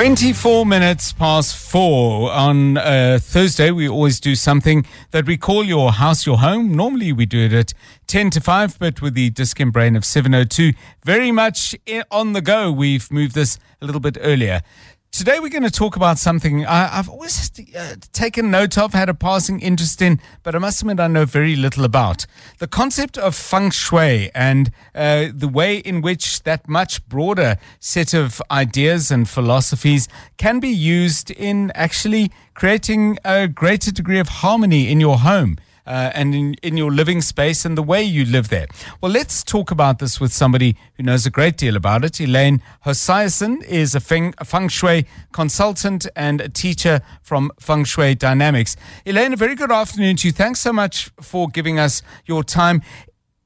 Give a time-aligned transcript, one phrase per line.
[0.00, 3.70] 24 minutes past four on uh, Thursday.
[3.70, 6.74] We always do something that we call your house, your home.
[6.74, 7.74] Normally we do it at
[8.06, 10.72] 10 to 5, but with the Dis-Chem brain of 702,
[11.04, 11.76] very much
[12.10, 12.72] on the go.
[12.72, 14.62] We've moved this a little bit earlier.
[15.12, 19.08] Today we're going to talk about something I, have always uh, taken note of, had
[19.08, 22.26] a passing interest in, but I must admit I know very little about.
[22.58, 28.14] The concept of feng shui and uh, the way in which that much broader set
[28.14, 30.08] of ideas and philosophies
[30.38, 36.10] can be used in actually creating a greater degree of harmony in your home uh,
[36.14, 38.66] and in, in your living space and the way you live there.
[39.00, 42.20] Well, let's talk about this with somebody who knows a great deal about it.
[42.20, 48.14] Elaine Hoisiassohn is a feng, a feng Shui consultant and a teacher from Feng Shui
[48.14, 48.76] Dynamics.
[49.04, 50.32] Elaine, a very good afternoon to you.
[50.32, 52.82] Thanks so much for giving us your time.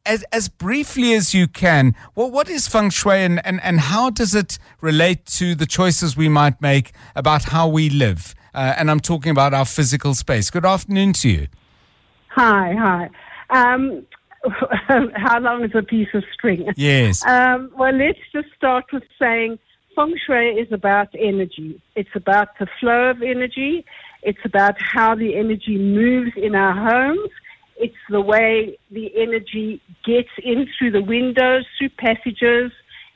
[0.06, 4.11] As, as briefly as you can, well, what is feng shui and, and, and how
[4.11, 8.34] does it relate to the choices we might make about how we live?
[8.53, 10.50] Uh, and I'm talking about our physical space.
[10.50, 11.47] Good afternoon to you.
[12.35, 13.11] Hi, hi.
[13.51, 14.05] Um,
[15.15, 16.69] how long is a piece of string?
[16.77, 17.25] Yes.
[17.25, 19.61] Um, well, let's just start with saying
[19.95, 21.81] feng shui is about energy.
[21.95, 23.85] It's about the flow of energy.
[24.25, 27.31] It's about how the energy moves in our homes.
[27.77, 32.73] It's the way the energy gets in through the windows, through passages.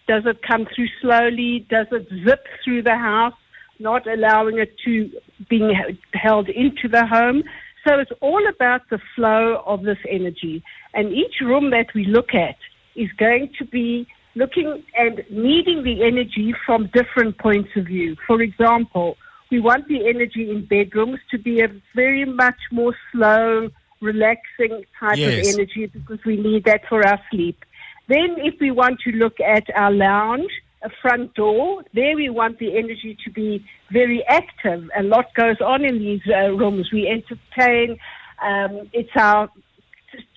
[0.06, 1.66] Does it come through slowly?
[1.68, 3.34] Does it zip through the house,
[3.80, 5.10] not allowing it to
[5.48, 5.74] being
[6.14, 7.42] held into the home?
[7.88, 10.62] So it's all about the flow of this energy.
[10.92, 12.56] And each room that we look at
[12.94, 18.14] is going to be looking and needing the energy from different points of view.
[18.26, 19.16] For example,
[19.50, 23.70] we want the energy in bedrooms to be a very much more slow,
[24.02, 25.48] relaxing type yes.
[25.48, 27.64] of energy because we need that for our sleep.
[28.06, 30.50] Then, if we want to look at our lounge,
[30.82, 31.82] a front door.
[31.94, 34.88] There we want the energy to be very active.
[34.96, 36.88] A lot goes on in these uh, rooms.
[36.92, 37.98] We entertain.
[38.42, 39.48] Um, it's our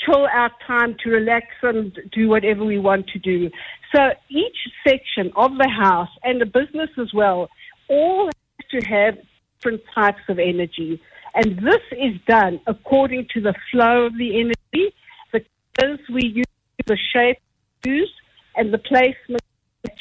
[0.04, 3.50] chill out time to relax and do whatever we want to do.
[3.96, 4.58] So each
[4.88, 7.50] section of the house and the business as well
[7.90, 9.18] all have to have
[9.60, 11.02] different types of energy.
[11.36, 14.94] And this is done according to the flow of the energy,
[15.32, 15.42] the
[15.80, 16.46] colors we use,
[16.86, 17.38] the shape
[17.86, 18.14] we use,
[18.56, 19.42] and the placement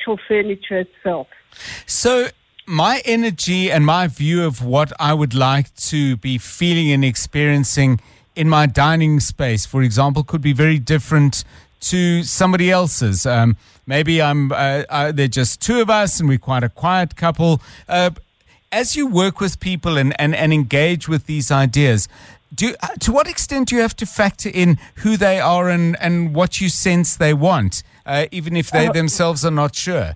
[0.00, 1.28] actual furniture itself.
[1.86, 2.28] So,
[2.66, 8.00] my energy and my view of what I would like to be feeling and experiencing
[8.36, 11.44] in my dining space, for example, could be very different
[11.80, 13.26] to somebody else's.
[13.26, 13.56] Um,
[13.86, 17.60] maybe I'm uh, uh, they're just two of us and we're quite a quiet couple.
[17.88, 18.10] Uh,
[18.70, 22.06] as you work with people and, and, and engage with these ideas,
[22.54, 25.96] do uh, to what extent do you have to factor in who they are and,
[26.00, 27.82] and what you sense they want?
[28.10, 30.14] uh, even if they uh, themselves are not sure?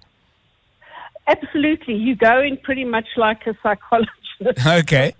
[1.26, 1.94] Absolutely.
[1.94, 4.12] You go in pretty much like a psychologist.
[4.66, 5.14] Okay.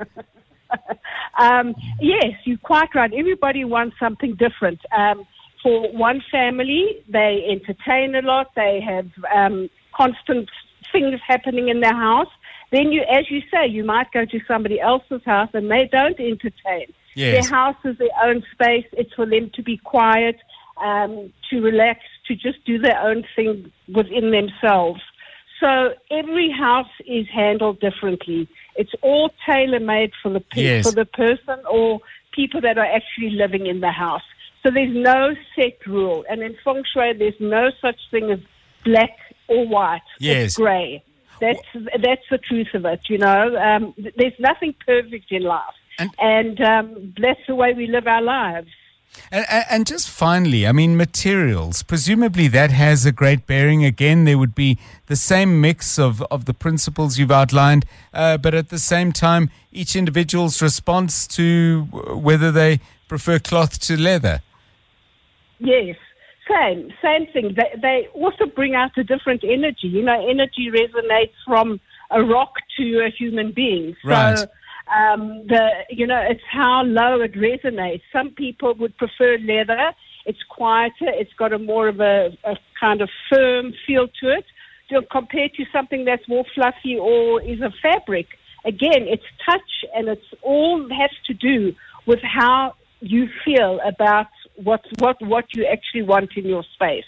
[1.39, 3.13] um, yes, you're quite right.
[3.15, 4.81] Everybody wants something different.
[4.91, 5.25] Um,
[5.63, 8.51] for one family, they entertain a lot.
[8.57, 10.51] They have um, constant
[10.91, 12.29] things happening in their house.
[12.73, 16.19] Then you, as you say, you might go to somebody else's house and they don't
[16.19, 16.93] entertain.
[17.15, 17.49] Yes.
[17.49, 18.87] Their house is their own space.
[18.93, 20.37] It's for them to be quiet,
[20.83, 25.01] um, to relax, to just do their own thing within themselves.
[25.61, 28.49] So every house is handled differently.
[28.77, 30.85] It's all tailor made for the pe- yes.
[30.85, 32.01] for the person or
[32.33, 34.23] people that are actually living in the house.
[34.63, 38.41] So there's no set rule, and in feng shui, there's no such thing as
[38.85, 39.17] black
[39.49, 40.01] or white.
[40.19, 40.47] Yes.
[40.47, 41.03] It's grey.
[41.41, 41.61] That's
[42.03, 43.01] that's the truth of it.
[43.09, 47.87] You know, um, there's nothing perfect in life, and, and um, that's the way we
[47.87, 48.69] live our lives.
[49.31, 51.85] And, and, just finally, I mean, materials.
[51.85, 53.85] Presumably, that has a great bearing.
[53.85, 58.55] Again, there would be the same mix of, of the principles you've outlined, uh, but
[58.55, 64.43] at the same time, each individual's response to whether they prefer cloth to leather.
[65.61, 65.97] Yes,
[66.51, 67.55] same, same thing.
[67.55, 69.87] They, they also bring out a different energy.
[69.87, 73.95] You know, energy resonates from a rock to a human being.
[74.03, 74.47] So, right
[74.93, 78.03] um, the you know it's how low it resonates.
[78.13, 79.93] Some people would prefer leather.
[80.27, 81.09] It's quieter.
[81.09, 84.45] It's got a more of a, a kind of firm feel to it,
[84.91, 88.27] to, compared to something that's more fluffy or is a fabric.
[88.65, 91.75] Again, it's touch, and it's all has to do
[92.07, 97.05] with how you feel about what what what you actually want in your space.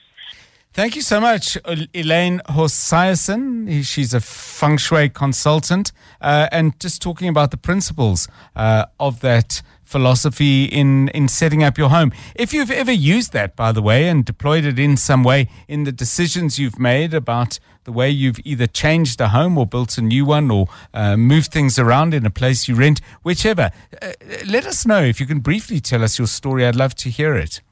[0.77, 1.57] Thank you so much,
[1.95, 3.83] Elaine Hoisiassohn.
[3.83, 5.91] She's a feng shui consultant
[6.21, 11.79] uh, and just talking about the principles uh, of that philosophy in, in setting up
[11.79, 12.13] your home.
[12.35, 15.85] If you've ever used that, by the way, and deployed it in some way in
[15.85, 20.03] the decisions you've made about the way you've either changed a home or built a
[20.03, 23.71] new one or uh, moved things around in a place you rent, whichever,
[24.03, 24.13] uh,
[24.47, 26.67] let us know if you can briefly tell us your story.
[26.67, 27.63] I'd love to hear it.